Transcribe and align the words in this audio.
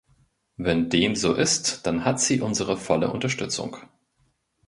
Wenn 0.57 0.89
dem 0.89 1.15
so 1.15 1.35
ist, 1.35 1.85
dann 1.85 2.03
hat 2.05 2.19
sie 2.19 2.41
unsere 2.41 2.75
volle 2.75 3.11
Unterstützung. 3.13 3.77